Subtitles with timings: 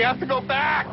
[0.00, 0.86] We have to go back!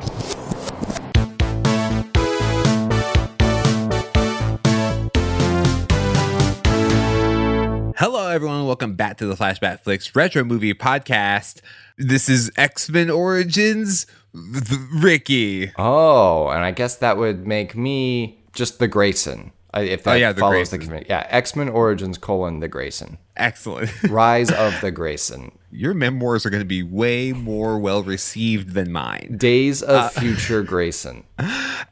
[7.95, 8.65] Hello, everyone.
[8.65, 11.61] Welcome back to the Flashback Flicks Retro Movie Podcast.
[11.97, 15.71] This is X Men Origins, th- Ricky.
[15.77, 19.53] Oh, and I guess that would make me just the Grayson.
[19.81, 20.87] If that Oh, yeah, the follows the Grayson.
[20.87, 21.09] community.
[21.09, 23.17] Yeah, X Men Origins colon the Grayson.
[23.35, 23.91] Excellent.
[24.09, 25.51] Rise of the Grayson.
[25.71, 29.35] Your memoirs are going to be way more well received than mine.
[29.37, 31.23] Days of Uh, Future Grayson.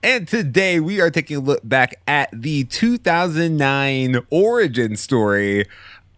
[0.02, 5.66] And today we are taking a look back at the 2009 origin story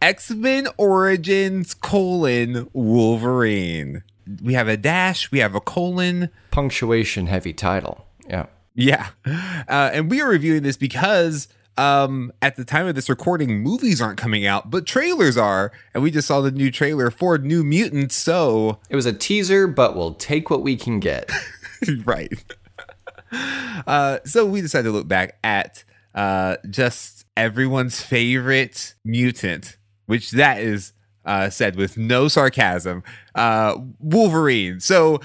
[0.02, 4.04] X Men Origins colon Wolverine.
[4.44, 6.30] We have a dash, we have a colon.
[6.52, 8.06] Punctuation heavy title.
[8.30, 8.46] Yeah.
[8.76, 9.08] Yeah.
[9.26, 11.48] Uh, and we are reviewing this because
[11.78, 15.72] um, at the time of this recording, movies aren't coming out, but trailers are.
[15.94, 18.16] And we just saw the new trailer for New Mutants.
[18.16, 21.32] So, It was a teaser, but we'll take what we can get.
[22.06, 22.32] right.
[23.86, 25.84] Uh, so we decided to look back at
[26.16, 30.94] uh, just everyone's favorite mutant, which that is
[31.26, 33.04] uh, said with no sarcasm,
[33.36, 34.80] uh, Wolverine.
[34.80, 35.20] So,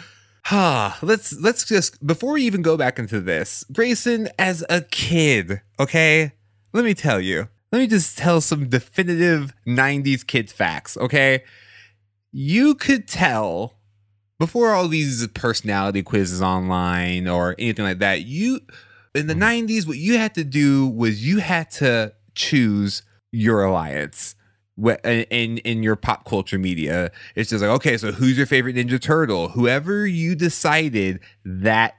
[0.50, 5.62] ah, let's let's just before we even go back into this, Grayson as a kid,
[5.78, 6.32] okay?
[6.72, 7.48] Let me tell you.
[7.70, 11.42] Let me just tell some definitive 90s kids facts, okay?
[12.32, 13.78] You could tell
[14.38, 18.60] before all these personality quizzes online or anything like that, you
[19.14, 19.68] in the mm-hmm.
[19.68, 24.34] 90s what you had to do was you had to choose your alliance
[25.04, 29.00] in in your pop culture media it's just like okay so who's your favorite ninja
[29.00, 31.94] turtle whoever you decided that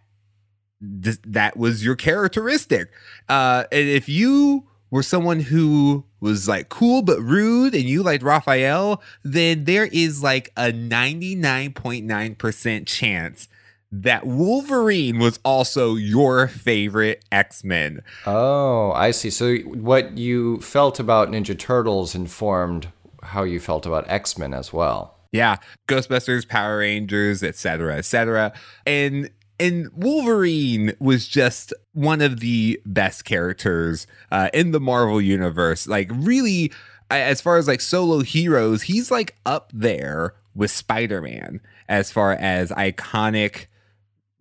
[1.03, 2.89] th- that was your characteristic
[3.29, 8.23] uh and if you were someone who was like cool but rude and you liked
[8.23, 13.47] Raphael, then there is like a 99.9% chance
[13.91, 18.03] that Wolverine was also your favorite X-Men.
[18.27, 19.31] Oh, I see.
[19.31, 22.89] So what you felt about Ninja Turtles informed
[23.23, 25.17] how you felt about X Men as well.
[25.31, 25.55] Yeah,
[25.87, 28.53] Ghostbusters, Power Rangers, etc., etc.
[28.85, 35.87] And and Wolverine was just one of the best characters uh, in the Marvel universe.
[35.87, 36.71] Like really,
[37.09, 42.71] as far as like solo heroes, he's like up there with Spider-Man as far as
[42.71, 43.67] iconic,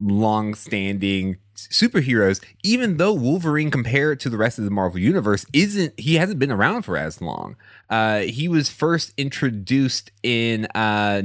[0.00, 2.42] long-standing superheroes.
[2.62, 6.50] Even though Wolverine, compared to the rest of the Marvel universe, isn't he hasn't been
[6.50, 7.56] around for as long.
[7.90, 11.22] Uh, he was first introduced in uh,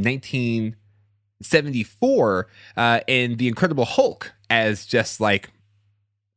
[1.42, 5.52] 1974 uh, in The Incredible Hulk as just like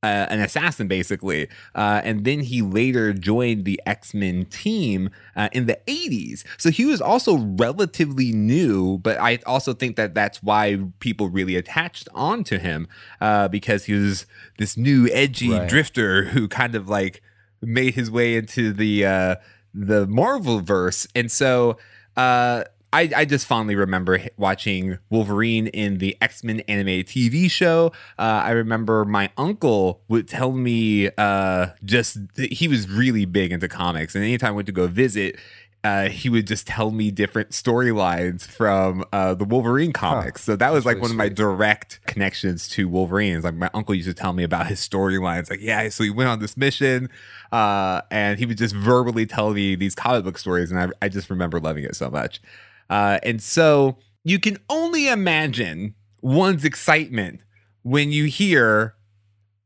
[0.02, 1.46] uh, an assassin, basically.
[1.74, 6.42] Uh, and then he later joined the X Men team uh, in the 80s.
[6.58, 11.54] So he was also relatively new, but I also think that that's why people really
[11.56, 12.88] attached onto him
[13.20, 14.24] uh, because he was
[14.58, 15.68] this new, edgy Right.
[15.68, 17.22] drifter who kind of like
[17.60, 19.36] made his way into the uh,
[19.74, 21.76] the Marvel verse, and so
[22.16, 27.92] uh, I, I just fondly remember watching Wolverine in the X Men animated TV show.
[28.18, 33.68] Uh, I remember my uncle would tell me uh, just he was really big into
[33.68, 35.36] comics, and anytime I went to go visit.
[35.82, 40.44] Uh, he would just tell me different storylines from uh, the Wolverine comics.
[40.44, 41.38] So that was like really one of my sweet.
[41.38, 43.34] direct connections to Wolverine.
[43.34, 45.48] It's like my uncle used to tell me about his storylines.
[45.48, 47.08] Like, yeah, so he went on this mission,
[47.50, 51.08] uh, and he would just verbally tell me these comic book stories, and I, I
[51.08, 52.42] just remember loving it so much.
[52.90, 57.40] Uh, and so you can only imagine one's excitement
[57.82, 58.94] when you hear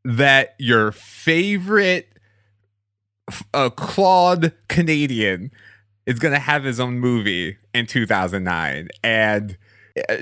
[0.04, 2.08] that your favorite
[3.54, 5.50] uh, clawed Canadian
[6.06, 8.88] is going to have his own movie in 2009.
[9.02, 9.56] And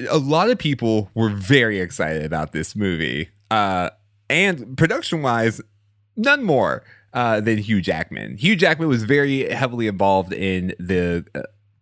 [0.08, 3.28] a lot of people were very excited about this movie.
[3.50, 3.90] Uh,
[4.30, 5.60] and production wise,
[6.16, 8.36] none more uh, than Hugh Jackman.
[8.36, 11.26] Hugh Jackman was very heavily involved in the.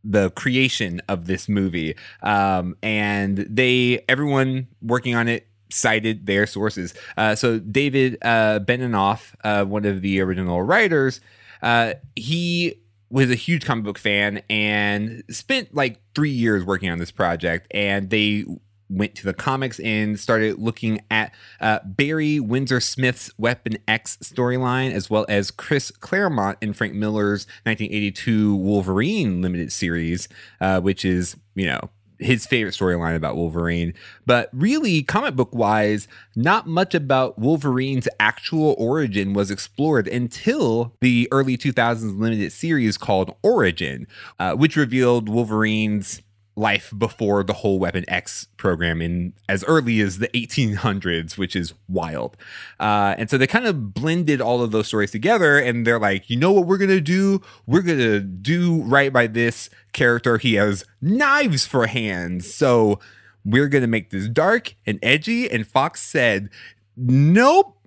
[0.05, 1.95] The creation of this movie.
[2.23, 6.95] Um and they everyone working on it cited their sources.
[7.17, 11.21] Uh so david uh benioff uh one of the original writers
[11.63, 12.81] uh he
[13.11, 17.67] was a huge comic book fan and spent like three years working on this project.
[17.73, 18.45] And they
[18.91, 24.93] went to the comics and started looking at uh, Barry Windsor Smith's Weapon X storyline,
[24.93, 30.29] as well as Chris Claremont and Frank Miller's 1982 Wolverine limited series,
[30.61, 31.91] uh, which is, you know,
[32.21, 33.95] his favorite storyline about Wolverine.
[34.27, 36.07] But really, comic book wise,
[36.37, 43.35] not much about Wolverine's actual origin was explored until the early 2000s limited series called
[43.43, 44.07] Origin,
[44.39, 46.21] uh, which revealed Wolverine's
[46.57, 51.75] life before the whole Weapon X program in as early as the 1800s, which is
[51.89, 52.37] wild.
[52.79, 56.29] Uh, and so they kind of blended all of those stories together, and they're like,
[56.29, 57.41] you know what we're gonna do?
[57.67, 60.39] We're gonna do right by this character.
[60.39, 63.01] He has knives for hands, so
[63.45, 65.51] we're gonna make this dark and edgy.
[65.51, 66.51] And Fox said,
[66.97, 67.79] nope,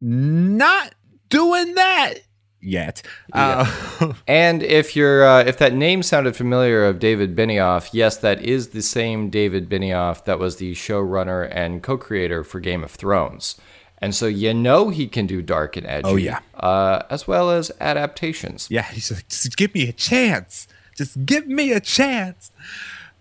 [0.00, 0.94] not
[1.28, 2.14] doing that
[2.60, 3.02] yet.
[3.34, 3.70] Yeah.
[4.00, 8.42] Uh, and if you're uh, if that name sounded familiar of David Benioff, yes, that
[8.42, 13.56] is the same David Benioff that was the showrunner and co-creator for Game of Thrones.
[14.00, 16.08] And so you know he can do dark and edgy.
[16.08, 18.68] Oh yeah, uh, as well as adaptations.
[18.70, 20.68] Yeah, he's like, just give me a chance.
[20.96, 22.52] Just give me a chance.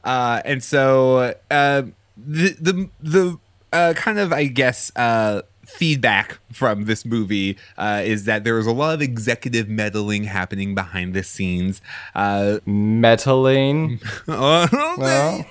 [0.03, 1.83] Uh, and so uh,
[2.15, 3.39] the the the
[3.73, 8.65] uh, kind of I guess uh, feedback from this movie uh, is that there was
[8.65, 11.81] a lot of executive meddling happening behind the scenes.
[12.15, 13.99] Uh, meddling.
[14.27, 15.45] well.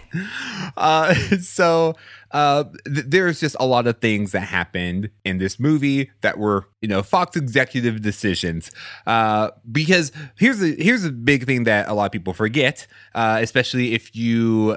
[0.76, 1.94] uh, so
[2.32, 6.66] uh, th- there's just a lot of things that happened in this movie that were,
[6.80, 8.70] you know, Fox executive decisions.
[9.06, 13.38] Uh, because here's a here's a big thing that a lot of people forget, uh,
[13.40, 14.76] especially if you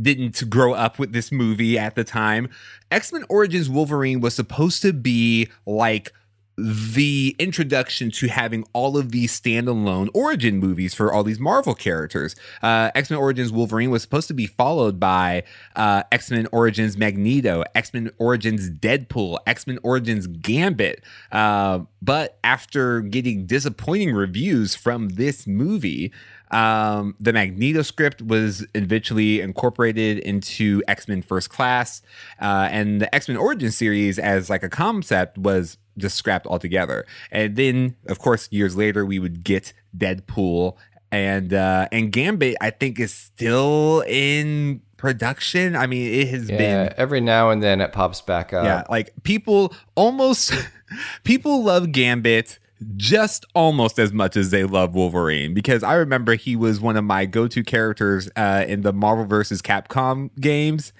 [0.00, 2.48] didn't grow up with this movie at the time.
[2.90, 6.12] X Men Origins Wolverine was supposed to be like
[6.58, 12.34] the introduction to having all of these standalone origin movies for all these Marvel characters.
[12.62, 15.44] Uh, X Men Origins Wolverine was supposed to be followed by
[15.76, 21.04] uh, X Men Origins Magneto, X Men Origins Deadpool, X Men Origins Gambit.
[21.30, 26.12] Uh, but after getting disappointing reviews from this movie,
[26.50, 32.02] um, the Magneto script was eventually incorporated into X Men First Class,
[32.40, 37.04] uh, and the X Men Origin series as like a concept was just scrapped altogether.
[37.30, 40.76] And then, of course, years later, we would get Deadpool
[41.10, 42.56] and uh, and Gambit.
[42.60, 45.76] I think is still in production.
[45.76, 48.64] I mean, it has yeah, been every now and then it pops back up.
[48.64, 50.52] Yeah, like people almost
[51.24, 52.58] people love Gambit
[52.96, 57.04] just almost as much as they love Wolverine because I remember he was one of
[57.04, 59.62] my go-to characters uh, in the Marvel vs.
[59.62, 60.92] Capcom games.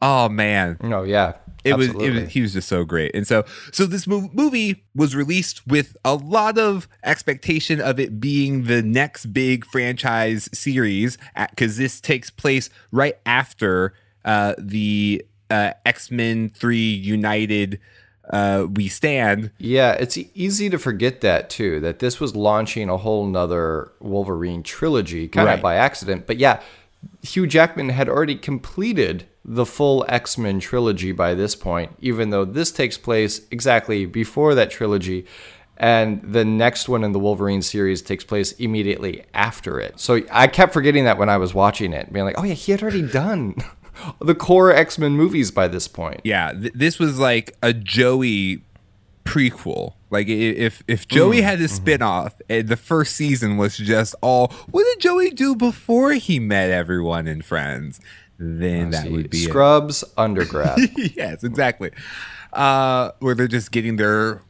[0.00, 0.78] Oh man.
[0.82, 1.34] Oh yeah.
[1.64, 5.14] It was, it was, he was just so great and so so this movie was
[5.14, 11.18] released with a lot of expectation of it being the next big franchise series
[11.50, 13.94] because this takes place right after
[14.24, 17.78] uh, the uh, x-men 3 united
[18.30, 19.50] uh, we stand.
[19.58, 21.80] Yeah, it's easy to forget that too.
[21.80, 25.54] That this was launching a whole nother Wolverine trilogy, kind right.
[25.54, 26.26] of by accident.
[26.26, 26.60] But yeah,
[27.22, 32.44] Hugh Jackman had already completed the full X Men trilogy by this point, even though
[32.44, 35.26] this takes place exactly before that trilogy.
[35.76, 39.98] And the next one in the Wolverine series takes place immediately after it.
[39.98, 42.70] So I kept forgetting that when I was watching it, being like, oh, yeah, he
[42.70, 43.56] had already done
[44.20, 46.20] the core X Men movies by this point.
[46.24, 48.62] Yeah, th- this was like a Joey
[49.24, 49.94] prequel.
[50.10, 51.84] Like if if Joey mm, had a mm-hmm.
[51.84, 52.68] spinoff, mm-hmm.
[52.68, 57.42] the first season was just all what did Joey do before he met everyone in
[57.42, 58.00] Friends?
[58.38, 60.10] Then that would be Scrubs it.
[60.16, 60.78] undergrad.
[60.96, 61.92] yes, exactly.
[62.52, 64.42] Uh, where they're just getting their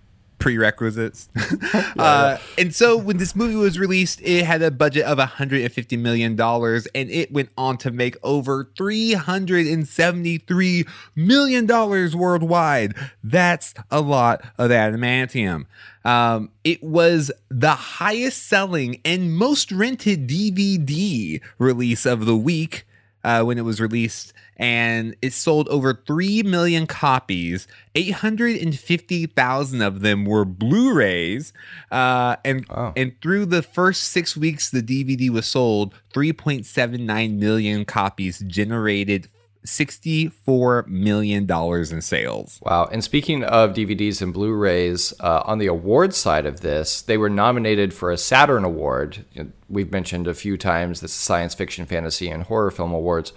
[0.42, 1.28] prerequisites.
[1.98, 6.36] uh, and so when this movie was released, it had a budget of 150 million
[6.36, 10.84] dollars, and it went on to make over 373
[11.14, 12.94] million dollars worldwide.
[13.22, 15.66] That's a lot of adamantium.
[16.04, 22.84] Um, it was the highest selling and most rented DVD release of the week
[23.24, 27.66] uh, when it was released, and it sold over 3 million copies.
[27.94, 31.52] 850,000 of them were Blu rays.
[31.90, 32.92] Uh, and, wow.
[32.96, 39.28] and through the first six weeks the DVD was sold, 3.79 million copies generated
[39.64, 42.60] $64 million in sales.
[42.62, 42.88] Wow.
[42.90, 47.16] And speaking of DVDs and Blu rays, uh, on the award side of this, they
[47.16, 49.24] were nominated for a Saturn Award.
[49.68, 53.32] We've mentioned a few times the Science Fiction, Fantasy, and Horror Film Awards.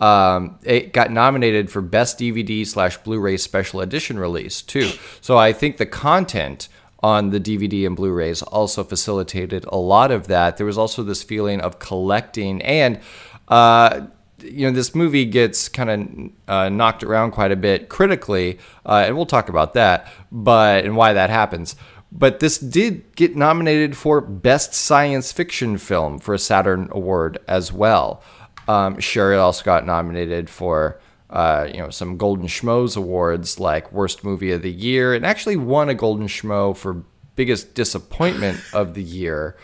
[0.00, 4.90] Um, it got nominated for Best DVD slash Blu ray Special Edition release, too.
[5.20, 6.68] So I think the content
[7.00, 10.56] on the DVD and Blu rays also facilitated a lot of that.
[10.56, 13.00] There was also this feeling of collecting and.
[13.46, 14.08] Uh,
[14.42, 19.04] you know, this movie gets kind of uh, knocked around quite a bit critically, uh,
[19.06, 21.76] and we'll talk about that, but and why that happens.
[22.10, 27.72] But this did get nominated for Best Science Fiction Film for a Saturn Award as
[27.72, 28.22] well.
[28.66, 34.24] Um, it also got nominated for uh, you know some Golden Schmoes awards like Worst
[34.24, 37.02] Movie of the Year, and actually won a Golden Schmo for
[37.36, 39.56] Biggest Disappointment of the Year.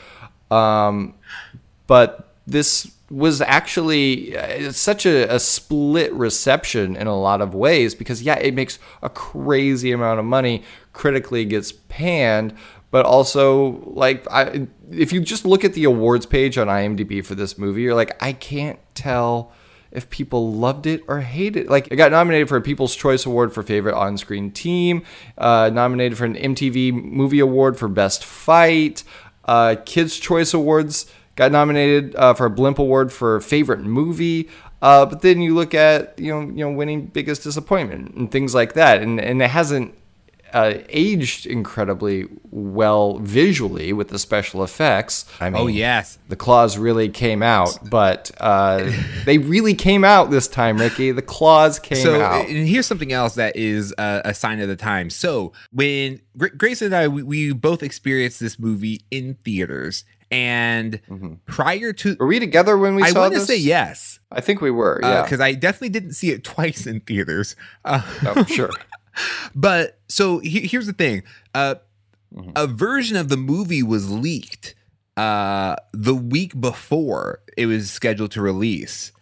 [0.51, 1.15] Um,
[1.87, 7.95] but this was actually uh, such a, a, split reception in a lot of ways
[7.95, 12.53] because yeah it makes a crazy amount of money critically gets panned
[12.91, 17.37] but also like I, if you just look at the awards page on imdb for
[17.37, 19.53] this movie you're like i can't tell
[19.93, 21.71] if people loved it or hated it.
[21.71, 25.05] Like, it got nominated for a People's Choice Award for Favorite On Screen Team,
[25.39, 29.05] uh, nominated for an MTV Movie Award for Best Fight,
[29.45, 34.49] uh, Kids' Choice Awards got nominated uh, for a Blimp Award for favorite movie.
[34.83, 38.55] Uh, but then you look at you know you know winning biggest disappointment and things
[38.55, 39.95] like that, and and it hasn't
[40.55, 45.27] uh, aged incredibly well visually with the special effects.
[45.41, 48.89] I mean, oh yes, the claws really came out, but uh,
[49.25, 51.11] they really came out this time, Ricky.
[51.11, 52.49] The claws came so, out.
[52.49, 55.11] And here's something else that is a, a sign of the time.
[55.11, 61.35] So when Grace and I, we, we both experienced this movie in theaters, and mm-hmm.
[61.47, 63.11] prior to were we together when we saw it?
[63.11, 64.21] I saw want to say yes.
[64.31, 67.57] I think we were, yeah, because uh, I definitely didn't see it twice in theaters.
[67.85, 68.71] Uh, oh, sure.
[69.55, 71.23] but so he, here's the thing:
[71.55, 71.77] uh,
[72.35, 72.51] mm-hmm.
[72.57, 74.75] a version of the movie was leaked
[75.17, 79.13] uh, the week before it was scheduled to release.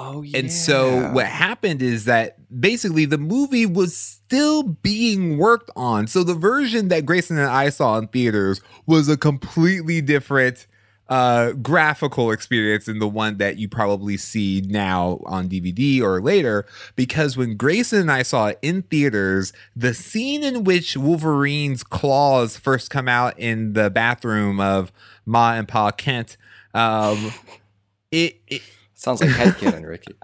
[0.00, 0.38] Oh yeah.
[0.38, 6.06] And so what happened is that basically the movie was still being worked on.
[6.06, 10.67] So the version that Grayson and I saw in theaters was a completely different
[11.08, 16.66] uh, graphical experience than the one that you probably see now on DVD or later.
[16.96, 22.56] Because when Grayson and I saw it in theaters, the scene in which Wolverine's claws
[22.56, 24.92] first come out in the bathroom of
[25.24, 26.36] Ma and Pa Kent,
[26.74, 27.32] um,
[28.10, 28.62] it, it
[28.98, 30.16] Sounds like headcanon, Ricky.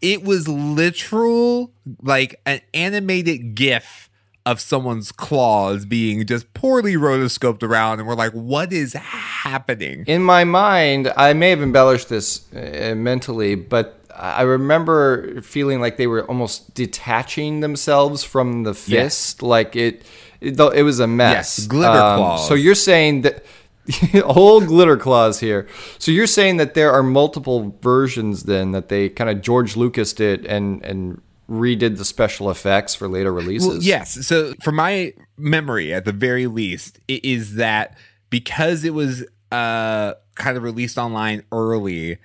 [0.00, 1.72] it was literal,
[2.02, 4.08] like an animated GIF
[4.44, 10.22] of someone's claws being just poorly rotoscoped around, and we're like, "What is happening?" In
[10.22, 16.06] my mind, I may have embellished this uh, mentally, but I remember feeling like they
[16.06, 19.42] were almost detaching themselves from the fist, yes.
[19.42, 20.04] like it.
[20.40, 21.58] It, it was a mess.
[21.60, 22.48] Yes, glitter um, claws.
[22.48, 23.44] So you're saying that
[24.24, 25.66] whole glitter claws here.
[25.98, 30.12] So you're saying that there are multiple versions then that they kind of George Lucas
[30.12, 33.68] did and and redid the special effects for later releases.
[33.68, 34.26] Well, yes.
[34.26, 37.96] So from my memory, at the very least, it is that
[38.30, 42.18] because it was uh kind of released online early,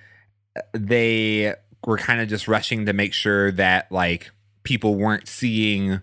[0.72, 1.54] they
[1.86, 4.30] were kind of just rushing to make sure that like
[4.62, 6.00] people weren't seeing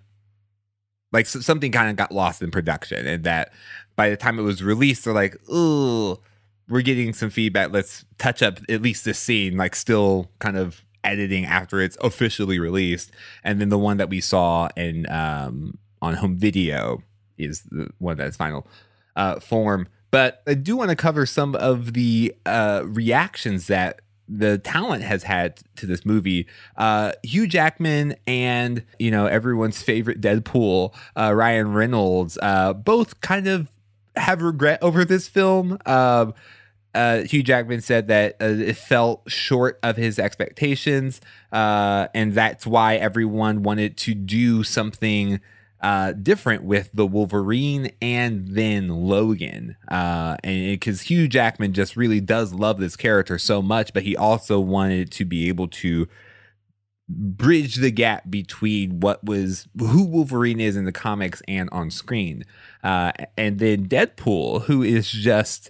[1.11, 3.51] like something kind of got lost in production and that
[3.95, 6.19] by the time it was released, they're like, oh,
[6.67, 7.71] we're getting some feedback.
[7.71, 12.59] Let's touch up at least this scene, like still kind of editing after it's officially
[12.59, 13.11] released.
[13.43, 17.03] And then the one that we saw in um, on home video
[17.37, 18.67] is the one that's final
[19.15, 19.87] uh, form.
[20.11, 25.23] But I do want to cover some of the uh, reactions that the talent has
[25.23, 26.47] had to this movie.
[26.77, 33.47] Uh, Hugh Jackman and you know everyone's favorite Deadpool, uh, Ryan Reynolds, uh, both kind
[33.47, 33.69] of
[34.15, 35.77] have regret over this film.
[35.85, 36.33] Um,
[36.95, 41.21] uh, Hugh Jackman said that uh, it fell short of his expectations,
[41.51, 45.41] uh, and that's why everyone wanted to do something
[45.81, 49.75] uh, different with the Wolverine and then Logan.
[49.87, 54.15] Uh, and because Hugh Jackman just really does love this character so much, but he
[54.15, 56.07] also wanted to be able to
[57.07, 62.45] bridge the gap between what was who Wolverine is in the comics and on screen.
[62.83, 65.69] Uh, and then Deadpool, who is just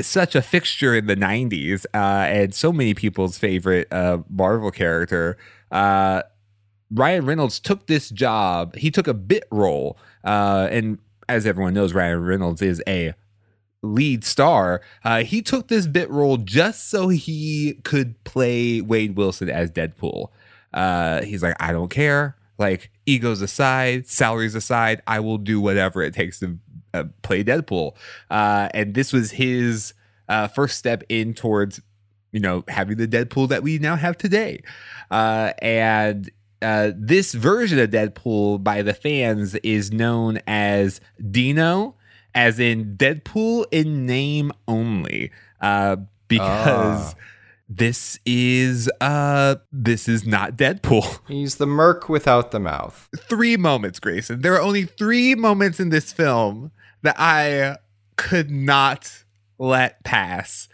[0.00, 5.36] such a fixture in the 90s uh, and so many people's favorite uh, Marvel character.
[5.70, 6.22] Uh,
[6.90, 8.76] Ryan Reynolds took this job.
[8.76, 9.98] He took a bit role.
[10.24, 13.14] Uh, and as everyone knows, Ryan Reynolds is a
[13.82, 14.80] lead star.
[15.04, 20.28] Uh, he took this bit role just so he could play Wade Wilson as Deadpool.
[20.72, 22.36] Uh, he's like, I don't care.
[22.58, 26.58] Like egos aside, salaries aside, I will do whatever it takes to
[26.94, 27.94] uh, play Deadpool.
[28.30, 29.94] Uh, and this was his
[30.28, 31.80] uh, first step in towards,
[32.32, 34.62] you know, having the Deadpool that we now have today.
[35.10, 36.30] Uh, and
[36.60, 41.94] uh, this version of Deadpool by the fans is known as Dino,
[42.34, 45.30] as in Deadpool in name only,
[45.60, 45.96] uh,
[46.28, 47.14] because.
[47.14, 47.18] Ah
[47.68, 51.20] this is uh this is not Deadpool.
[51.28, 53.08] He's the merc without the mouth.
[53.16, 54.40] Three moments, Grayson.
[54.40, 57.76] There are only three moments in this film that I
[58.16, 59.24] could not
[59.58, 60.68] let pass.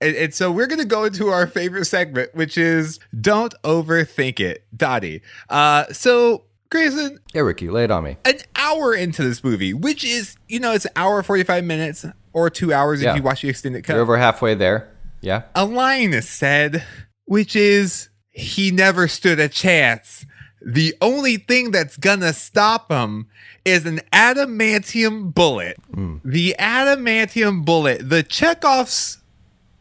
[0.00, 4.64] And, and so we're gonna go into our favorite segment, which is don't overthink it.
[4.76, 5.22] Dottie.
[5.48, 7.18] Uh so Grayson.
[7.32, 8.16] Yeah, Ricky, lay it on me.
[8.24, 12.04] An hour into this movie, which is, you know, it's an hour 45 minutes
[12.34, 13.10] or two hours yeah.
[13.12, 13.94] if you watch the extended cut.
[13.94, 14.88] You're over halfway there
[15.22, 15.42] Yeah.
[15.54, 16.84] a line is said,
[17.24, 20.26] which is he never stood a chance.
[20.60, 23.28] The only thing that's gonna stop him
[23.64, 25.76] is an adamantium bullet.
[26.24, 29.18] The adamantium bullet, the Chekhov's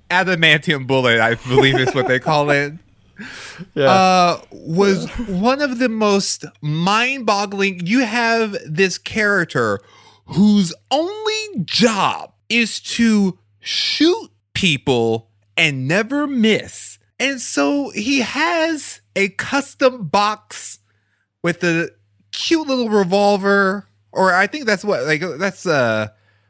[0.09, 2.73] adamantium bullet, I believe is what they call it.
[3.75, 7.87] Uh, was one of the most mind-boggling.
[7.87, 9.79] You have this character
[10.27, 16.99] whose only job is to shoot people and never miss.
[17.19, 20.79] And so he has a custom box
[21.41, 21.89] with a
[22.31, 26.09] cute little revolver, or I think that's what like that's uh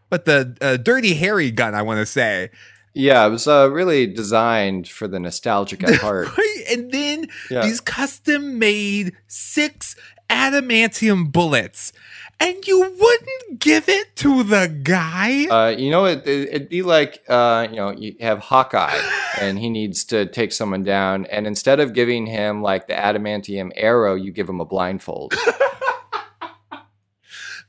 [0.09, 2.49] what the uh, dirty Harry gun I want to say.
[2.97, 6.35] Yeah, it was uh, really designed for the nostalgic at heart.
[6.37, 6.63] Right?
[6.71, 7.61] And then Yeah.
[7.61, 9.95] these custom made six
[10.29, 11.93] adamantium bullets.
[12.39, 15.45] And you wouldn't give it to the guy?
[15.45, 18.99] Uh, you know, it, it, it'd be like, uh, you know, you have Hawkeye
[19.41, 21.25] and he needs to take someone down.
[21.27, 25.33] And instead of giving him like the adamantium arrow, you give him a blindfold.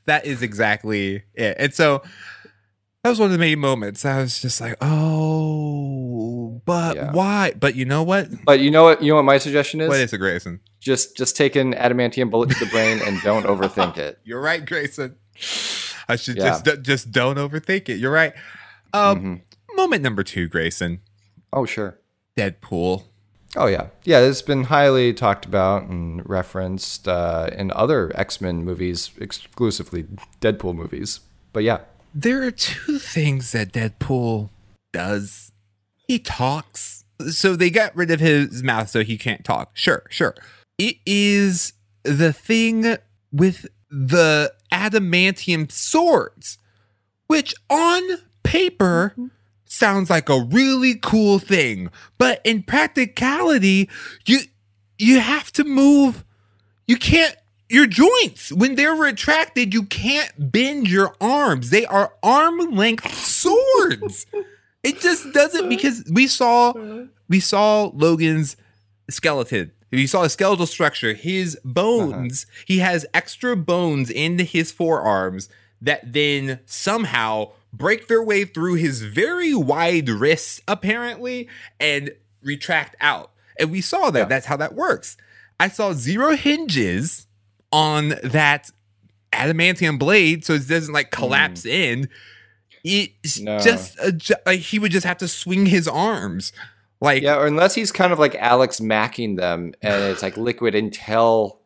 [0.05, 1.55] that is exactly it.
[1.59, 2.03] And so
[3.03, 4.03] that was one of the main moments.
[4.05, 7.11] I was just like, oh, but Yeah.
[7.11, 7.53] why?
[7.59, 8.27] But you know what?
[8.45, 9.01] but you know what?
[9.01, 9.89] You know what my suggestion is?
[9.89, 10.59] What is it, Grayson?
[10.81, 14.17] just just take an adamantium bullet to the brain and don't overthink it.
[14.23, 15.15] You're right, Grayson.
[16.07, 16.57] I should Yeah.
[16.63, 17.99] just just don't overthink it.
[17.99, 18.33] You're right.
[18.93, 19.75] Um, Mhm.
[19.75, 20.99] moment number two, Grayson.
[21.53, 21.97] Oh sure.
[22.37, 23.03] Deadpool.
[23.57, 24.19] Oh yeah, yeah.
[24.19, 30.05] It's been highly talked about and referenced uh, in other X Men movies, exclusively
[30.39, 31.19] Deadpool movies.
[31.51, 31.79] But yeah,
[32.13, 34.49] There are two things that Deadpool
[34.91, 35.51] does.
[36.07, 37.05] He talks.
[37.29, 39.71] So they got rid of his mouth so he can't talk.
[39.75, 40.35] Sure, sure.
[40.77, 41.73] It is
[42.03, 42.97] the thing
[43.31, 46.57] with the adamantium swords,
[47.27, 48.01] which on
[48.43, 49.27] paper mm-hmm.
[49.65, 53.89] sounds like a really cool thing, but in practicality,
[54.25, 54.39] you
[54.97, 56.23] you have to move
[56.89, 57.35] you can't
[57.69, 58.51] your joints.
[58.51, 61.69] When they're retracted you can't bend your arms.
[61.69, 64.25] They are arm length swords.
[64.83, 66.73] It just doesn't because we saw
[67.27, 68.57] we saw logan's
[69.09, 69.71] skeleton.
[69.91, 72.63] We saw his skeletal structure his bones uh-huh.
[72.67, 75.49] he has extra bones in his forearms
[75.81, 81.47] that then somehow break their way through his very wide wrists apparently
[81.79, 83.31] and retract out.
[83.59, 84.19] And we saw that.
[84.19, 84.25] Yeah.
[84.25, 85.17] that's how that works.
[85.59, 87.27] I saw zero hinges
[87.71, 88.69] on that
[89.33, 92.09] adamantium blade so it doesn't like collapse in
[92.83, 93.59] it's No.
[93.59, 96.51] just a, like he would just have to swing his arms
[97.01, 97.37] like yeah.
[97.37, 101.59] Or unless he's kind of like Alex macking them, and it's like liquid until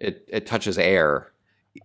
[0.00, 1.30] it it touches air.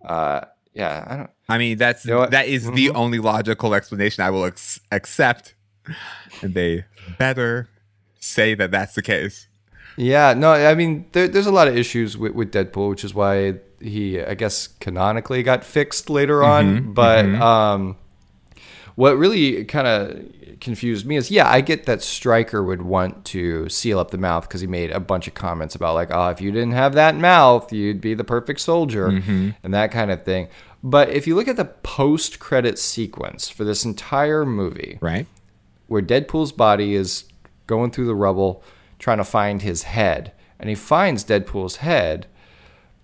[0.03, 0.41] Uh,
[0.73, 1.29] yeah, I don't.
[1.47, 2.95] i mean that's You know that is the Mhm.
[2.95, 5.53] only logical explanation i will ex- accept
[6.41, 6.85] and they
[7.19, 7.69] better
[8.19, 9.47] say that that's the case
[9.97, 13.13] Yeah, no, I mean, there, there's a lot of issues with, with Deadpool, which is
[13.13, 16.93] why he, I guess, canonically got fixed later mm-hmm, on.
[16.93, 17.41] But mm-hmm.
[17.41, 17.97] um,
[18.95, 23.69] what really kind of confused me is, yeah, I get that Stryker would want to
[23.69, 26.41] seal up the mouth because he made a bunch of comments about, like, oh, if
[26.41, 29.51] you didn't have that mouth, you'd be the perfect soldier mm-hmm.
[29.63, 30.49] and that kind of thing.
[30.83, 35.25] But if you look at the post credit sequence for this entire movie, right
[35.87, 37.25] where Deadpool's body is
[37.67, 38.63] going through the rubble
[39.05, 40.31] trying to find his head.
[40.59, 42.25] And he finds Deadpool's head.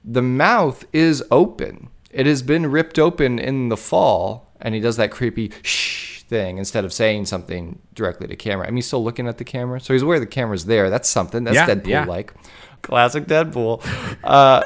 [0.04, 1.90] The mouth is open.
[2.10, 4.52] It has been ripped open in the fall.
[4.60, 8.66] And he does that creepy shh thing instead of saying something directly to camera.
[8.66, 9.80] I mean, he's still looking at the camera.
[9.80, 10.90] So he's aware the camera's there.
[10.90, 11.44] That's something.
[11.44, 12.06] That's Yeah, Deadpool yeah.
[12.06, 12.34] like.
[12.82, 13.86] Classic Deadpool.
[14.24, 14.64] Uh,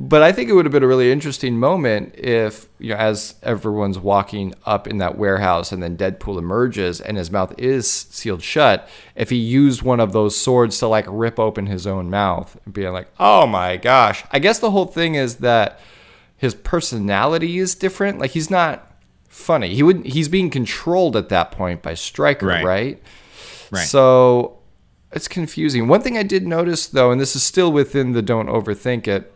[0.00, 3.34] but I think it would have been a really interesting moment if, you know, as
[3.42, 8.40] everyone's walking up in that warehouse and then Deadpool emerges and his mouth is sealed
[8.42, 12.56] shut, if he used one of those swords to like rip open his own mouth
[12.64, 14.24] and being like, oh my gosh.
[14.30, 15.80] I guess the whole thing is that
[16.36, 18.20] his personality is different.
[18.20, 18.90] Like he's not
[19.28, 19.74] funny.
[19.74, 22.64] He would he's being controlled at that point by Stryker, Right.
[22.64, 23.02] right?
[23.72, 23.86] Right.
[23.86, 24.58] So
[25.10, 25.88] it's confusing.
[25.88, 29.32] One thing I did notice though, and this is still within the don't overthink it,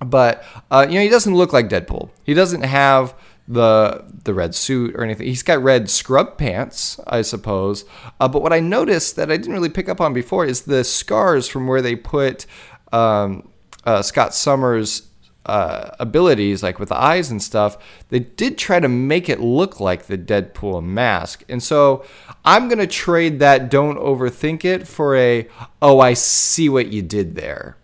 [0.00, 2.10] but uh, you know he doesn't look like Deadpool.
[2.24, 3.14] He doesn't have
[3.48, 5.26] the the red suit or anything.
[5.26, 7.84] He's got red scrub pants, I suppose.
[8.20, 10.84] Uh, but what I noticed that I didn't really pick up on before is the
[10.84, 12.46] scars from where they put
[12.92, 13.48] um,
[13.84, 15.02] uh, Scott Summers.
[15.46, 17.78] Uh, abilities like with the eyes and stuff,
[18.10, 21.42] they did try to make it look like the Deadpool mask.
[21.48, 22.04] And so
[22.44, 25.48] I'm going to trade that don't overthink it for a,
[25.80, 27.78] oh, I see what you did there.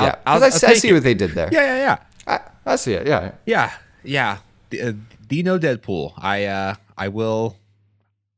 [0.00, 0.92] I'll- I'll- I, I'll I see it.
[0.92, 1.48] what they did there.
[1.52, 1.96] yeah yeah yeah
[2.66, 3.06] I, I see it.
[3.06, 3.32] Yeah.
[3.46, 3.72] Yeah,
[4.04, 4.38] yeah.
[4.70, 4.92] D- uh,
[5.26, 6.12] Dino Deadpool.
[6.18, 7.56] I uh I will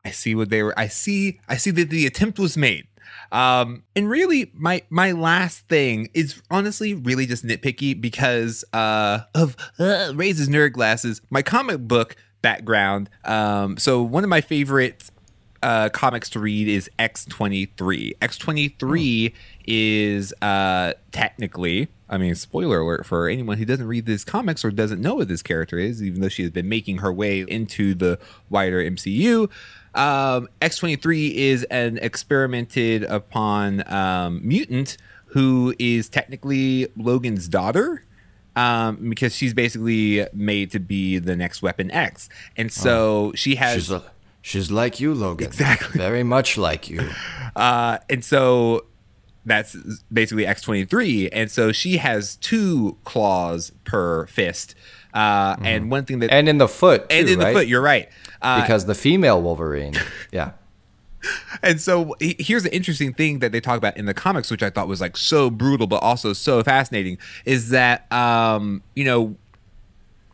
[0.05, 0.79] I see what they were.
[0.79, 1.40] I see.
[1.48, 2.87] I see that the attempt was made.
[3.31, 9.57] Um, and really, my my last thing is honestly really just nitpicky because uh, of
[9.79, 11.20] uh, raises nerd glasses.
[11.31, 13.11] My comic book background.
[13.25, 15.05] Um, so one of my favorite
[15.62, 18.18] uh, comics to read is X23.
[18.18, 19.33] X23
[19.66, 24.70] is uh, technically, I mean, spoiler alert for anyone who doesn't read these comics or
[24.70, 27.94] doesn't know what this character is, even though she has been making her way into
[27.94, 28.18] the
[28.51, 29.51] wider MCU.
[29.94, 34.96] Um, X23 is an experimented upon um, mutant
[35.27, 38.05] who is technically Logan's daughter
[38.55, 43.75] um, because she's basically made to be the next Weapon X, and so she has.
[43.75, 44.03] She's, a,
[44.42, 45.46] she's like you, Logan.
[45.46, 45.98] Exactly.
[45.98, 47.09] Very much like you.
[47.55, 48.87] Uh, and so
[49.44, 49.76] that's
[50.12, 51.28] basically X23.
[51.33, 54.74] And so she has two claws per fist.
[55.12, 56.33] Uh, And one thing that.
[56.33, 58.09] And in the foot, too, and in the foot, you're right.
[58.40, 59.94] Uh, because the female Wolverine,
[60.33, 60.52] yeah.
[61.62, 64.70] and so here's the interesting thing that they talk about in the comics, which I
[64.70, 69.37] thought was like so brutal, but also so fascinating, is that um, you know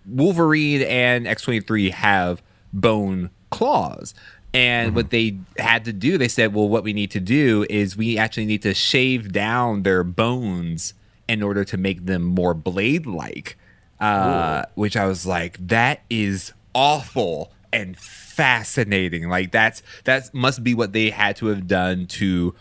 [0.07, 2.42] Wolverine and X23 have
[2.73, 4.14] bone claws.
[4.54, 7.96] And what they had to do, they said, well, what we need to do is
[7.96, 10.94] we actually need to shave down their bones
[11.28, 13.56] in order to make them more blade like.
[14.00, 19.28] Uh, which I was like, that is awful and fascinating.
[19.28, 22.54] Like that's that must be what they had to have done to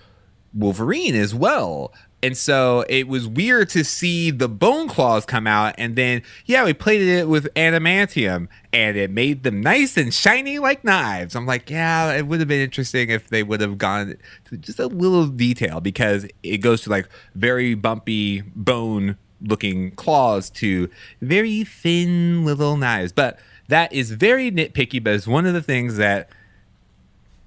[0.54, 1.94] Wolverine as well.
[2.24, 6.66] And so it was weird to see the bone claws come out, and then yeah,
[6.66, 11.36] we plated it with adamantium, and it made them nice and shiny like knives.
[11.36, 14.80] I'm like, yeah, it would have been interesting if they would have gone to just
[14.80, 20.90] a little detail because it goes to like very bumpy bone looking claws to
[21.22, 23.12] very thin little knives.
[23.12, 26.30] But that is very nitpicky, but it's one of the things that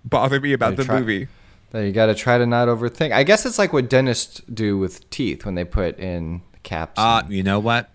[0.04, 1.28] bothered me about They the try- movie.
[1.70, 3.12] That you got to try to not overthink.
[3.12, 7.22] I guess it's like what dentists do with teeth when they put in caps Uh,
[7.28, 7.90] you know what?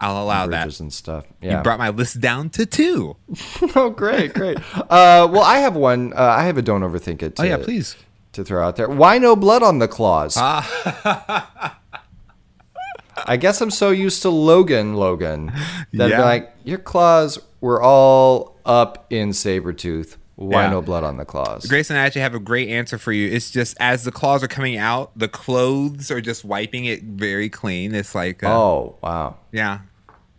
[0.00, 0.80] I'll allow that.
[0.80, 1.24] and stuff.
[1.40, 1.58] Yeah.
[1.58, 3.16] You brought my list down to two.
[3.76, 4.58] oh, great, great.
[4.76, 6.12] Uh, well, I have one.
[6.12, 7.36] Uh, I have a don't overthink it.
[7.36, 7.96] To, Oh yeah, please.
[8.32, 8.88] to throw out there.
[8.88, 10.36] Why no blood on the claws?
[10.36, 11.78] Ah.
[13.26, 15.52] I guess I'm so used to Logan, Logan,
[15.92, 16.20] that Yeah.
[16.24, 20.16] like your claws were all up in Sabretooth.
[20.36, 20.70] Why Yeah.
[20.70, 21.66] no blood on the claws?
[21.66, 23.30] Grayson, I actually have a great answer for you.
[23.30, 27.48] It's just as the claws are coming out, the clothes are just wiping it very
[27.48, 27.94] clean.
[27.94, 29.80] It's like, uh, Oh wow, yeah.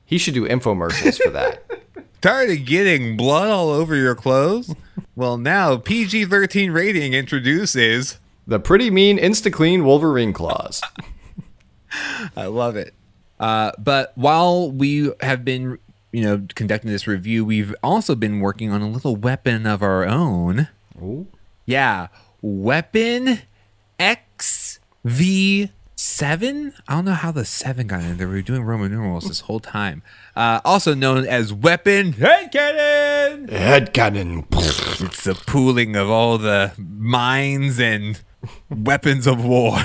[0.05, 1.63] he should do infomercials for that.
[2.21, 4.73] Tired of getting blood all over your clothes?
[5.15, 8.19] well, now PG 13 rating introduces.
[8.47, 10.81] the pretty mean InstaClean Wolverine claws.
[12.35, 12.93] I love it.
[13.39, 15.77] Uh, but while we have been,
[16.15, 20.05] you know, conducting this review, we've also been working on a little weapon of our
[20.05, 20.69] own.
[20.97, 21.27] Ooh.
[21.65, 22.07] Yeah,
[22.41, 23.39] weapon
[23.99, 25.69] XV7.
[26.87, 28.29] I don't know how the seven got in there.
[28.29, 30.03] We were doing Roman numerals this whole time.
[30.37, 33.49] Uh, also known as weapon head cannon.
[33.49, 34.45] Head cannon.
[34.53, 38.21] It's the pooling of all the mines and
[38.69, 39.79] weapons of war.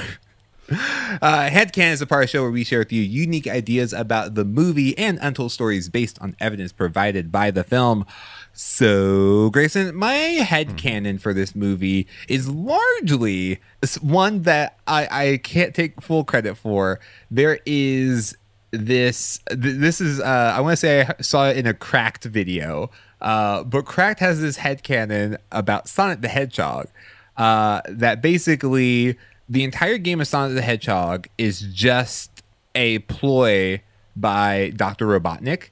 [1.22, 3.92] Uh, Headcanon is a part of the show where we share with you unique ideas
[3.92, 8.06] about the movie and untold stories based on evidence provided by the film.
[8.52, 13.58] So, Grayson, my headcanon for this movie is largely
[14.00, 17.00] one that I, I can't take full credit for.
[17.30, 18.36] There is
[18.70, 22.24] this, th- this is, uh, I want to say I saw it in a cracked
[22.24, 26.88] video, uh, but cracked has this headcanon about Sonic the Hedgehog
[27.36, 29.18] uh, that basically
[29.50, 32.44] the entire game of Sonic the Hedgehog is just
[32.76, 33.82] a ploy
[34.14, 35.06] by Dr.
[35.06, 35.70] Robotnik,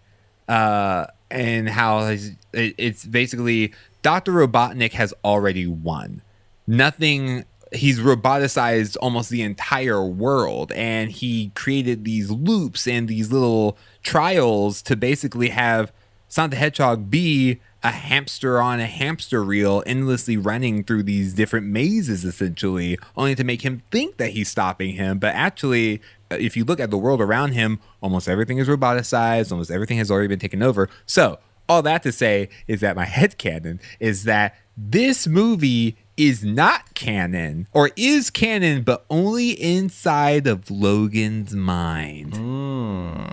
[0.48, 2.16] uh, and how
[2.52, 4.32] it's basically Dr.
[4.32, 6.22] Robotnik has already won.
[6.66, 7.44] Nothing.
[7.72, 14.82] He's roboticized almost the entire world, and he created these loops and these little trials
[14.82, 15.92] to basically have
[16.26, 21.66] Sonic the Hedgehog be a hamster on a hamster reel, endlessly running through these different
[21.66, 25.18] mazes, essentially, only to make him think that he's stopping him.
[25.18, 29.52] But actually, uh, if you look at the world around him, almost everything is roboticized,
[29.52, 30.88] almost everything has already been taken over.
[31.06, 31.38] So,
[31.68, 36.94] all that to say is that my head headcanon is that this movie is not
[36.94, 42.34] canon or is canon but only inside of Logan's mind.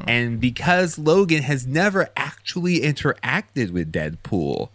[0.07, 4.69] And because Logan has never actually interacted with Deadpool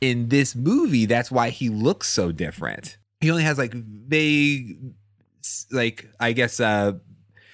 [0.00, 2.98] in this movie, that's why he looks so different.
[3.20, 4.78] He only has like vague,
[5.70, 6.94] like I guess, uh,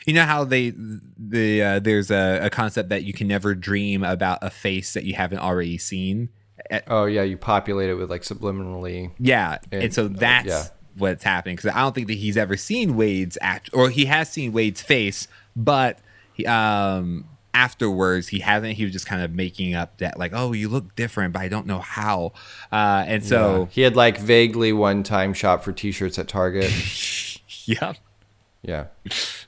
[0.06, 0.72] you know how they
[1.18, 5.04] the uh, there's a, a concept that you can never dream about a face that
[5.04, 6.30] you haven't already seen
[6.86, 9.10] Oh yeah, you populate it with like subliminally.
[9.18, 10.64] Yeah, and, And- so uh, that's yeah.
[10.96, 14.30] what's happening because I don't think that he's ever seen Wade's act, or he has
[14.30, 15.98] seen Wade's face, but
[16.32, 18.74] he, um, afterwards he hasn't.
[18.74, 21.48] He was just kind of making up that like, oh, you look different, but I
[21.48, 22.32] don't know how.
[22.70, 26.70] Uh, and so he had like vaguely one time shop for T-shirts at Target.
[27.66, 27.94] yeah,
[28.62, 28.86] yeah.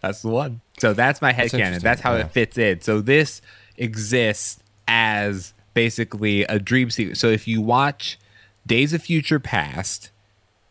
[0.01, 0.61] that's the one.
[0.79, 1.81] So that's my headcanon.
[1.81, 2.25] That's, interesting, how yeah.
[2.25, 2.81] it fits in.
[2.81, 3.41] So this
[3.77, 7.21] exists as basically a dream sequence.
[7.21, 8.19] So if you watch
[8.67, 10.11] Days of Future Past,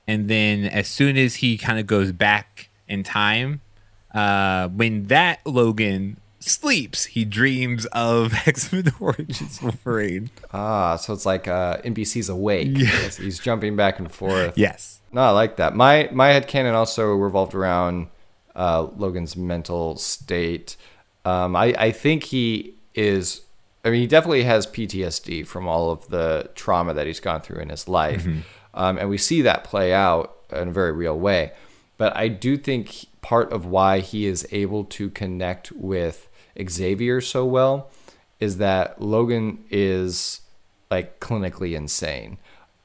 [0.08, 3.62] and then as soon as he kind of goes back in time,
[4.14, 10.30] uh, when that Logan sleeps, he dreams of X Men Origins Wolverine.
[10.54, 12.76] Ah, so it's like uh, NBC's awake.
[12.78, 14.58] He's jumping back and forth.
[14.58, 15.00] Yes.
[15.12, 15.76] No, I like that.
[15.76, 18.08] My my headcanon also revolved around
[18.56, 20.76] uh, Logan's mental state.
[21.26, 23.42] Um, I, I think he is.
[23.84, 27.62] I mean, he definitely has PTSD from all of the trauma that he's gone through
[27.62, 28.26] in his life,
[28.74, 31.52] um, and we see that play out in a very real way.
[31.98, 36.28] But I do think part of why he is able to connect with
[36.68, 37.90] Xavier so well
[38.40, 40.42] is that Logan is
[40.90, 42.38] like clinically insane.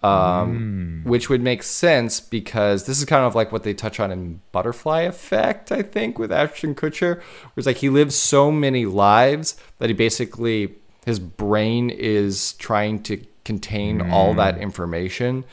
[0.03, 4.13] Um, which would make sense because this is kind of like what they touch on
[4.13, 8.87] in Butterfly Effect, I think, with Ashton Kutcher, where it's like he lives so many
[8.87, 15.45] lives that he basically his brain is trying to contain all that information,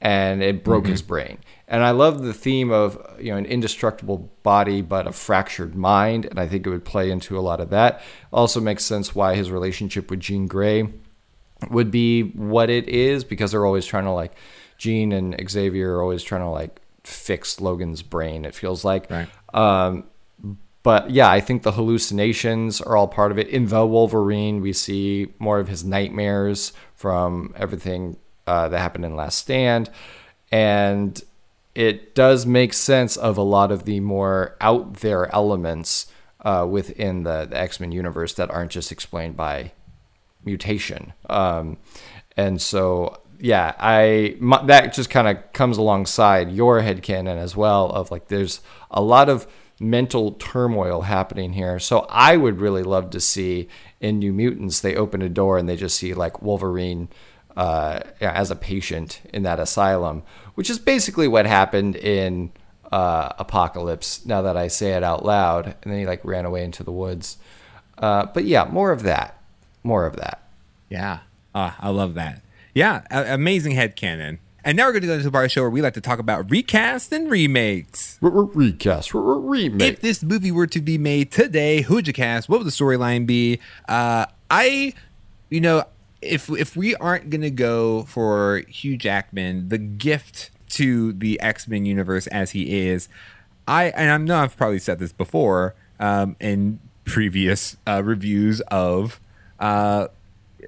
[0.00, 1.38] and it broke his brain.
[1.68, 6.26] And I love the theme of you know an indestructible body but a fractured mind,
[6.26, 8.02] and I think it would play into a lot of that.
[8.32, 10.88] Also makes sense why his relationship with Jean Grey
[11.70, 14.34] would be what it is because they're always trying to like
[14.76, 18.44] Jean and Xavier are always trying to like fix Logan's brain.
[18.44, 19.28] It feels like, Right.
[19.54, 20.04] um,
[20.86, 23.48] but yeah, I think the hallucinations are all part of it.
[23.48, 29.16] In the Wolverine, we see more of his nightmares from everything uh, that happened in
[29.16, 29.90] Last Stand,
[30.52, 31.20] and
[31.74, 36.06] it does make sense of a lot of the more out there elements
[36.44, 39.72] uh, within the, the X Men universe that aren't just explained by
[40.44, 41.14] mutation.
[41.28, 41.78] Um,
[42.36, 47.56] and so, yeah, I my, that just kind of comes alongside your head headcanon as
[47.56, 51.78] well of like there's a lot of mental turmoil happening here.
[51.78, 53.68] So I would really love to see
[54.00, 57.08] in New Mutants they open a door and they just see like Wolverine
[57.56, 60.22] uh, as a patient in that asylum,
[60.54, 62.52] which is basically what happened in
[62.92, 64.24] uh, Apocalypse.
[64.26, 66.92] Now that I say it out loud, and then he like ran away into the
[66.92, 67.38] woods.
[67.98, 69.40] Uh, but yeah, more of that.
[69.82, 70.48] More of that.
[70.88, 71.20] Yeah.
[71.54, 72.42] Ah, I love that.
[72.74, 74.38] Yeah, amazing headcanon.
[74.66, 75.94] And now we're going to go into the part of the show where we like
[75.94, 78.18] to talk about recasts and remakes.
[78.20, 79.92] Recast, remake.
[79.92, 82.48] If this movie were to be made today, who would you cast?
[82.48, 83.60] What would the storyline be?
[83.88, 84.92] Uh, I,
[85.50, 85.84] you know,
[86.20, 91.86] if if we aren't gonna go for Hugh Jackman, the gift to the X Men
[91.86, 93.08] universe as he is,
[93.68, 99.20] I and I know I've probably said this before um, in previous uh, reviews of
[99.60, 100.08] uh,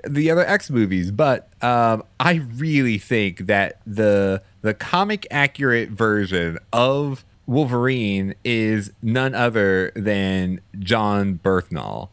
[0.08, 6.58] the other X movies, but um, I really think that the the comic accurate version
[6.72, 12.08] of Wolverine is none other than Jon Berthnall.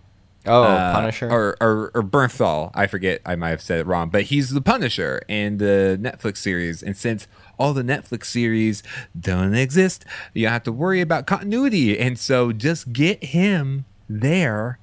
[0.47, 1.29] oh, Uh, Punisher.
[1.29, 2.71] or, or or Bernthal.
[2.73, 3.19] I forget.
[3.25, 6.81] I might have said it wrong, but he's the Punisher in the Netflix series.
[6.81, 7.27] And since
[7.59, 8.81] all the Netflix series
[9.19, 11.99] don't exist, you have to worry about continuity.
[11.99, 14.77] And so just get him there.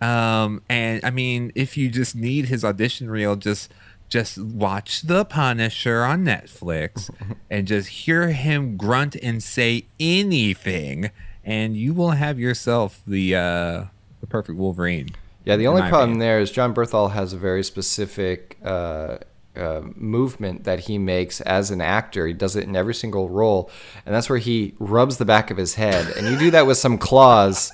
[0.00, 3.72] Um, and I mean, if you just need his audition reel, just
[4.08, 7.10] just watch The Punisher on Netflix
[7.50, 11.10] and just hear him grunt and say anything,
[11.44, 13.84] and you will have yourself the uh,
[14.20, 15.10] the perfect Wolverine.
[15.44, 16.18] yeah, the only problem opinion.
[16.20, 19.18] there is Jon Bernthal has a very specific uh,
[19.56, 22.26] uh, movement that he makes as an actor.
[22.26, 23.70] He does it in every single role,
[24.06, 26.16] and that's where he rubs the back of his head.
[26.16, 27.72] And you do that with some claws,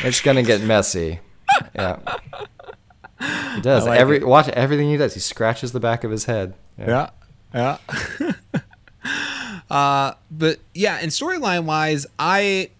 [0.00, 1.20] it's gonna get messy.
[1.74, 1.98] Yeah,
[3.54, 3.86] he does.
[3.86, 4.26] Like every it.
[4.26, 5.14] watch everything he does.
[5.14, 6.54] He scratches the back of his head.
[6.78, 7.10] Yeah,
[7.54, 7.78] yeah.
[9.70, 12.70] uh, but yeah, and storyline wise, I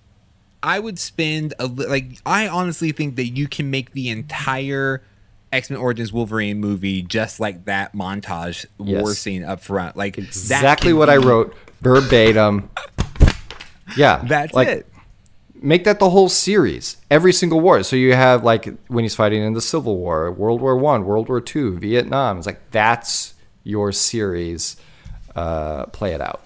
[0.63, 5.03] I would spend a li- like I honestly think that you can make the entire
[5.53, 9.19] X Men Origins Wolverine movie just like that montage war Yes.
[9.19, 9.97] scene up front.
[9.97, 12.71] Like Exactly what I wrote verbatim.
[13.99, 14.87] Yeah, That's like, it.
[15.65, 17.83] Make that the whole series every single war.
[17.83, 21.29] So you have like when he's fighting in the civil war world war one world
[21.29, 22.39] war two vietnam.
[22.39, 24.77] It's like that's your series
[25.35, 26.43] uh, play it out.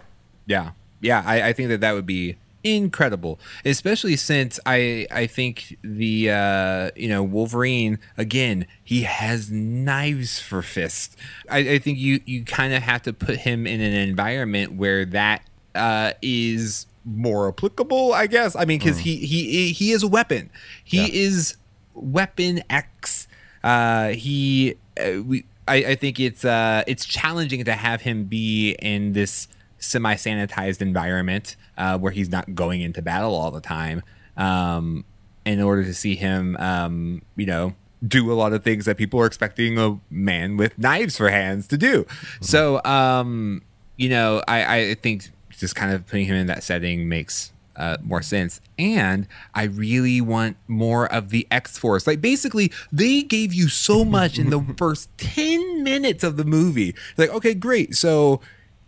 [0.47, 1.23] Yeah, yeah.
[1.27, 6.91] I, I think that that would be incredible especially since i i think the uh
[6.97, 11.17] you know wolverine again he has knives for fists.
[11.49, 15.05] I, I think you you kind of have to put him in an environment where
[15.07, 15.43] that
[15.75, 18.55] uh is more applicable i guess.
[18.55, 20.51] I mean because he he he is a weapon.
[20.85, 21.09] He Yeah.
[21.27, 21.57] is
[21.95, 23.27] weapon x.
[23.65, 28.73] Uh he uh, we I, I think it's uh it's challenging to have him be
[28.81, 34.03] in this semi-sanitized environment uh, where he's not going into battle all the time
[34.37, 35.05] um,
[35.45, 37.75] in order to see him um, you know
[38.07, 41.67] do a lot of things that people are expecting a man with knives for hands
[41.69, 42.07] to do.
[42.41, 43.63] So um,
[43.97, 47.97] you know I, I think just kind of putting him in that setting makes uh,
[48.03, 48.61] more sense.
[48.79, 52.07] And I really want more of the X Force.
[52.07, 56.95] Like, basically, they gave you so much in the first 10 minutes of the movie.
[57.17, 57.95] Like, okay, great.
[57.95, 58.41] So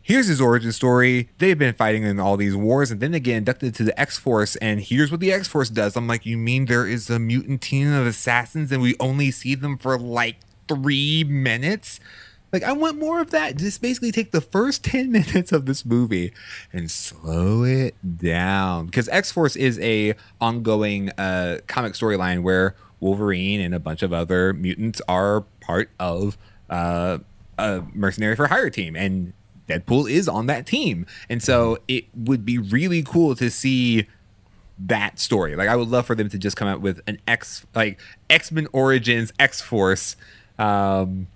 [0.03, 1.29] here's his origin story.
[1.39, 4.19] They've been fighting in all these wars, and then they get inducted to the X
[4.19, 5.97] Force, and here's what the X Force does.
[5.97, 9.55] I'm like, you mean there is a mutant team of assassins, and we only see
[9.55, 10.37] them for like
[10.69, 12.01] three minutes?
[12.53, 13.57] Like I want more of that.
[13.57, 16.33] Just basically take the first 10 minutes of this movie
[16.73, 18.87] and slow it down.
[18.87, 24.53] Because X-Force is a ongoing uh comic storyline where Wolverine and a bunch of other
[24.53, 26.37] mutants are part of
[26.69, 27.19] uh
[27.59, 29.33] a mercenary for hire team and
[29.69, 31.07] Deadpool is on that team.
[31.29, 34.09] And so it would be really cool to see
[34.79, 35.55] that story.
[35.55, 38.67] Like I would love for them to just come out with an X like X-Men
[38.73, 40.17] Origins X-Force
[40.59, 41.29] um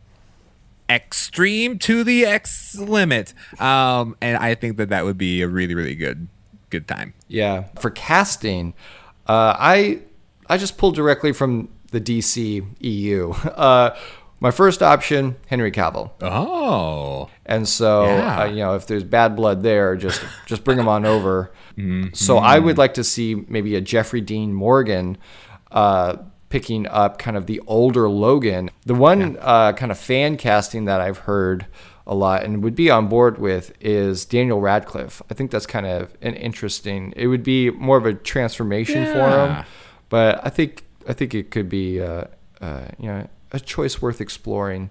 [0.89, 3.33] extreme to the X limit.
[3.61, 6.29] Um, and I think that that would be a really, really good,
[6.71, 7.15] good time.
[7.29, 8.75] Yeah, for casting,
[9.27, 10.01] uh, I
[10.49, 13.33] I just pulled directly from the DC EU.
[13.55, 13.97] Uh,
[14.41, 18.41] my first option, Henry Cavill, Oh, and so Yeah.
[18.43, 21.53] uh, you know if there's bad blood there, just just bring him on over.
[22.13, 25.17] So I would like to see maybe a Jeffrey Dean Morgan.
[25.73, 26.19] Uh,
[26.55, 28.71] picking up kind of the older Logan.
[28.87, 31.67] The one uh, kind of fan casting that I've heard
[32.07, 35.21] a lot and would be on board with is Daniel Radcliffe.
[35.29, 37.13] I think that's kind of an interesting.
[37.17, 39.65] It would be more of a transformation for him,
[40.09, 42.27] but I think I think it could be uh,
[42.61, 44.91] uh, you know a choice worth exploring.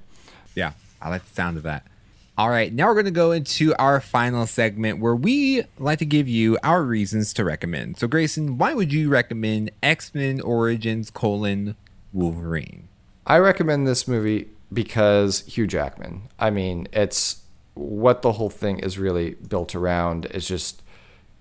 [0.55, 1.87] yeah, I like the sound of that.
[2.35, 6.05] All right, now we're going to go into our final segment where we like to
[6.05, 7.99] give you our reasons to recommend.
[7.99, 11.75] So, Grayson, why would you recommend X Men Origins colon
[12.11, 12.87] Wolverine?
[13.27, 16.23] I recommend this movie because Hugh Jackman.
[16.39, 17.43] I mean, it's
[17.75, 20.82] what the whole thing is really built around It's just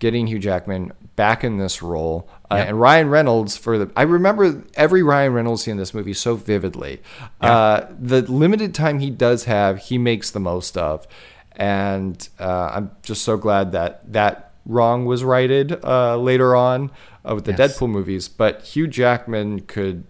[0.02, 2.28] getting Hugh Jackman back in this role.
[2.50, 6.12] Uh, and Ryan Reynolds for the I remember every Ryan Reynolds scene in this movie
[6.12, 7.00] so vividly.
[7.40, 11.06] Uh, the limited time he does have, he makes the most of.
[11.54, 16.90] And uh, I'm just so glad that that wrong was righted uh, later on
[17.24, 17.78] uh, with the Yes.
[17.78, 18.26] Deadpool movies.
[18.26, 20.02] But Hugh Jackman could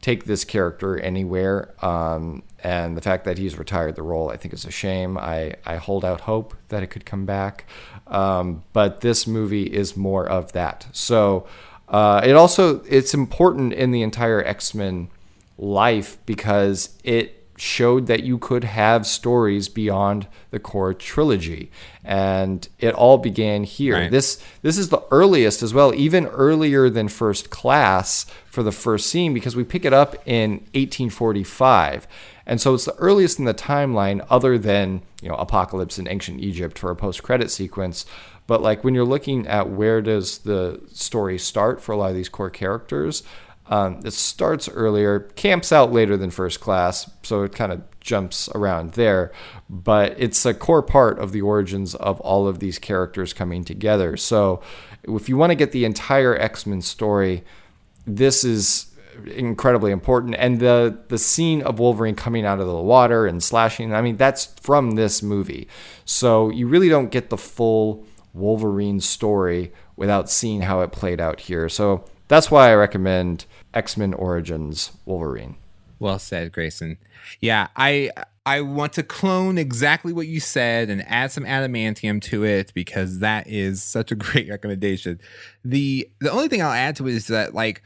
[0.00, 1.74] take this character anywhere.
[1.84, 5.16] Um, and the fact that he's retired the role, I think, is a shame.
[5.18, 7.66] I, I hold out hope that it could come back.
[8.08, 10.86] Um, but this movie is more of that.
[10.92, 11.46] So
[11.88, 15.08] uh, it also it's important in the entire X Men
[15.58, 21.70] life because it showed that you could have stories beyond the core trilogy
[22.02, 24.10] and it all began here Right.
[24.10, 29.06] this this is the earliest as well even earlier than first class for the first
[29.06, 32.08] scene because we pick it up in 1845
[32.46, 36.40] and so it's the earliest in the timeline other than you know apocalypse in ancient
[36.40, 38.06] egypt for a post-credit sequence
[38.46, 42.16] but like when you're looking at where does the story start for a lot of
[42.16, 43.22] these core characters
[43.66, 48.48] um, it starts earlier, camps out later than first class, so it kind of jumps
[48.54, 49.32] around there.
[49.70, 54.16] But it's a core part of the origins of all of these characters coming together.
[54.18, 54.60] So
[55.04, 57.42] if you want to get the entire X Men story,
[58.06, 58.93] this is
[59.26, 60.34] incredibly important.
[60.38, 64.16] And the the scene of Wolverine coming out of the water and slashing, I mean,
[64.16, 65.68] that's from this movie.
[66.04, 71.40] So you really don't get the full Wolverine story without seeing how it played out
[71.40, 71.68] here.
[71.68, 75.56] So that's why I recommend X Men Origins Wolverine.
[75.98, 76.98] Well said, Grayson.
[77.40, 78.10] Yeah, I
[78.46, 83.20] I want to clone exactly what you said and add some adamantium to it because
[83.20, 85.20] that is such a great recommendation.
[85.64, 87.82] The the only thing I'll add to it is that like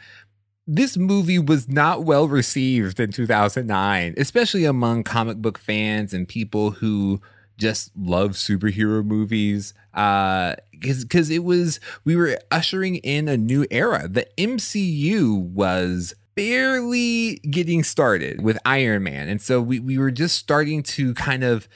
[0.69, 6.73] this movie was not well received in 2009, especially among comic book fans and people
[6.73, 7.23] who
[7.57, 9.73] just love superhero movies.
[9.95, 14.07] Uh, because it was we were ushering in a new era.
[14.07, 20.37] The MCU was barely getting started with Iron Man, and so we we were just
[20.37, 21.67] starting to kind of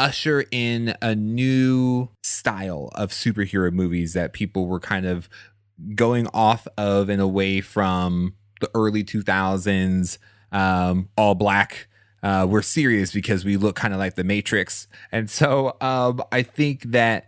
[0.00, 5.28] usher in a new style of superhero movies that people were kind of
[5.94, 10.18] going off of and away from the early 2000s
[10.52, 11.88] um, all black
[12.22, 14.86] uh, we're serious because we look kind of like the matrix.
[15.10, 17.26] And so um, i think that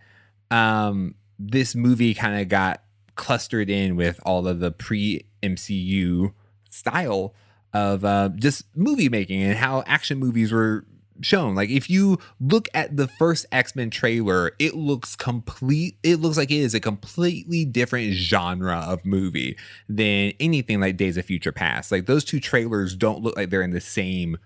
[0.50, 2.82] um, this movie kind of got
[3.14, 6.32] clustered in with all of the pre mcu
[6.70, 7.34] style
[7.72, 10.84] of uh, just movie making and how action movies were
[11.22, 11.54] shown.
[11.54, 16.50] Like if you look at the first X-Men trailer, it looks complete it looks like
[16.50, 19.56] it is a completely different genre of movie
[19.88, 21.90] than anything like Days of Future Past.
[21.92, 24.36] Like those two trailers don't look like they're in the same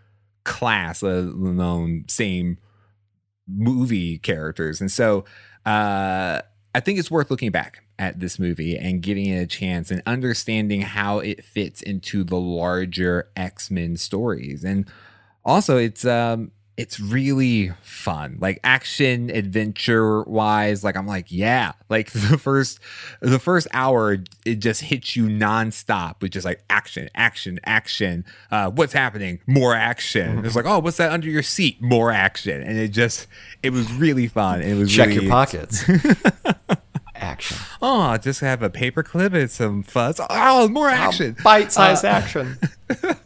[0.45, 2.59] class, alone same
[3.49, 4.81] movie characters.
[4.81, 5.25] And so
[5.65, 6.43] uh
[6.75, 10.03] I think it's worth looking back at this movie and giving it a chance and
[10.05, 14.63] understanding how it fits into the larger X-Men stories.
[14.63, 14.87] And
[15.43, 18.37] also it's um it's really fun.
[18.39, 21.73] Like action adventure wise like i'm like yeah.
[21.89, 22.79] Like the first
[23.21, 28.25] the first hour it just hits you nonstop with just like action action action.
[28.51, 29.41] Uh what's happening?
[29.47, 30.45] More action.
[30.45, 31.81] It's like oh what's that under your seat?
[31.81, 32.63] More action.
[32.63, 33.27] And it just
[33.63, 34.63] it was really fun.
[34.63, 35.85] It was Check really, your pockets.
[37.15, 37.57] action.
[37.81, 40.21] oh just have a paper clip and some fuzz.
[40.29, 41.37] Oh more action.
[41.43, 42.59] Bite sized action.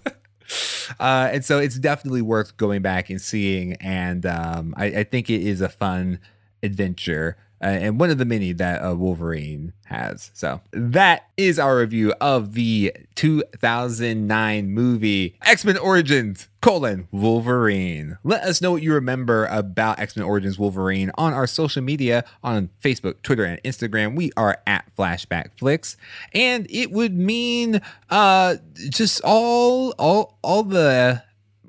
[1.01, 3.75] uh, and so it's definitely worth going back and seeing.
[3.75, 6.21] And um, I, I think it is a fun
[6.63, 7.37] adventure.
[7.63, 10.31] Uh, and one of the many that uh, Wolverine has.
[10.33, 18.17] So that is our review of the 2009 movie X Men Origins colon Wolverine.
[18.25, 22.25] Let us know what you remember about X Men Origins Wolverine on our social media
[22.43, 24.17] on Facebook, Twitter, and Instagram.
[24.17, 25.97] We are at Flashback Flicks,
[26.33, 28.57] and it would mean uh
[28.89, 31.23] just all all all the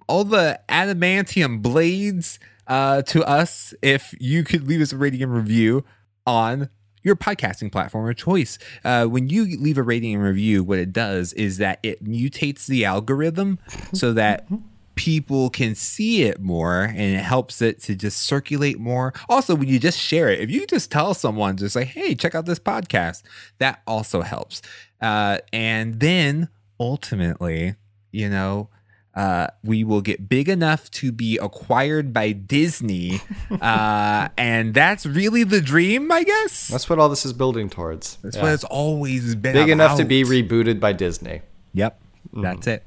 [0.07, 5.33] all the adamantium blades uh, to us if you could leave us a rating and
[5.33, 5.83] review
[6.25, 6.69] on
[7.03, 8.57] your podcasting platform of choice.
[8.83, 12.67] Uh, when you leave a rating and review, what it does is that it mutates
[12.67, 13.59] the algorithm
[13.93, 14.47] so that
[14.95, 19.13] people can see it more and it helps it to just circulate more.
[19.29, 22.35] Also, when you just share it, if you just tell someone, just like, hey, check
[22.35, 23.23] out this podcast,
[23.57, 24.61] that also helps.
[25.01, 26.49] Uh, and then
[26.79, 27.75] ultimately,
[28.11, 28.69] you know,
[29.15, 33.21] uh, we will get big enough to be acquired by Disney.
[33.61, 36.69] Uh, and that's really the dream, I guess.
[36.69, 38.17] That's what all this is building towards.
[38.23, 38.43] That's Yeah.
[38.43, 39.53] what it's always been.
[39.53, 41.41] Big enough to be rebooted by Disney.
[41.73, 41.99] Yep,
[42.33, 42.83] that's it.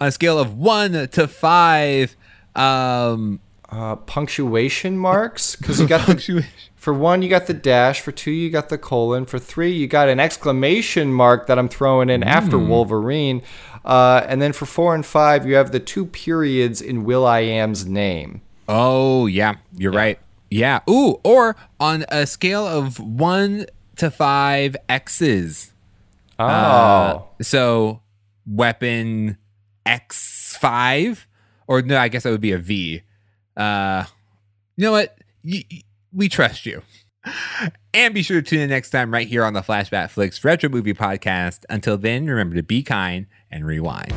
[0.00, 2.16] On a scale of one to five,
[2.56, 6.44] um, Uh, punctuation marks because you got the
[6.78, 9.86] for one you got the dash for two you got the colon for three you
[9.86, 13.42] got an exclamation mark that i'm throwing in after wolverine
[13.84, 18.40] uh, and then for four and five you have the two periods in will.i.am's name
[18.70, 20.18] Oh, yeah, you're right.
[20.50, 20.80] Yeah.
[20.90, 23.64] Ooh, or on a scale of one
[23.96, 25.72] to five X's.
[26.38, 28.02] oh Uh, so
[28.46, 29.38] weapon
[29.86, 31.24] X5
[31.66, 33.02] or no, I guess that would be a V.
[33.56, 34.04] Uh
[34.76, 35.16] you know what?
[35.44, 35.82] Y- y-
[36.18, 36.82] we trust you.
[37.94, 40.68] And be sure to tune in next time right here on the Flashback Flicks Retro
[40.68, 41.64] Movie Podcast.
[41.70, 44.12] Until then, remember to be kind and rewind.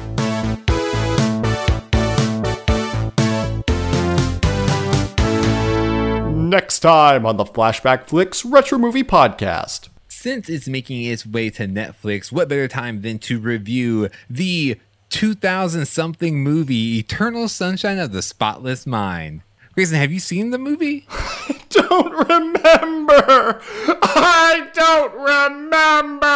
[6.51, 11.65] next time on the flashback flicks retro movie podcast Since it's making its way to
[11.65, 14.77] Netflix, what better time than to review the
[15.11, 19.43] 2000 something movie Eternal Sunshine of the Spotless Mind?
[19.73, 21.05] Grayson, have you seen the movie?
[21.09, 23.61] I don't remember
[24.03, 26.27] i don't remember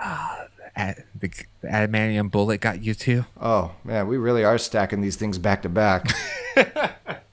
[0.00, 1.28] ah, Ad- the,
[1.60, 3.26] the adamantium bullet got you too?
[3.40, 6.08] oh man we really are stacking these things back to back